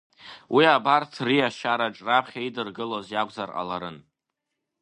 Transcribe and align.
Уи 0.53 0.63
абарҭ 0.75 1.13
риашьараҿ 1.27 1.95
раԥхьа 2.07 2.41
идыргылоз 2.47 3.07
иакәзар 3.11 3.49
ҟаларын. 3.55 3.97